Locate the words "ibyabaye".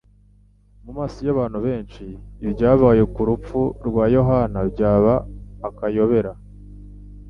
2.45-3.03